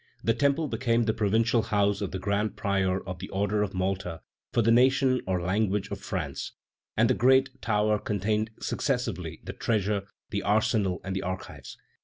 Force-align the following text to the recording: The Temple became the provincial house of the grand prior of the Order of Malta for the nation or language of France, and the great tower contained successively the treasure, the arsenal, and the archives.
The 0.23 0.33
Temple 0.33 0.67
became 0.67 1.03
the 1.03 1.13
provincial 1.13 1.61
house 1.61 2.01
of 2.01 2.09
the 2.09 2.17
grand 2.17 2.57
prior 2.57 3.03
of 3.07 3.19
the 3.19 3.29
Order 3.29 3.61
of 3.61 3.75
Malta 3.75 4.21
for 4.51 4.63
the 4.63 4.71
nation 4.71 5.21
or 5.27 5.39
language 5.39 5.91
of 5.91 5.99
France, 5.99 6.53
and 6.97 7.07
the 7.07 7.13
great 7.13 7.61
tower 7.61 7.99
contained 7.99 8.49
successively 8.59 9.41
the 9.43 9.53
treasure, 9.53 10.07
the 10.31 10.41
arsenal, 10.41 11.01
and 11.03 11.15
the 11.15 11.21
archives. 11.21 11.77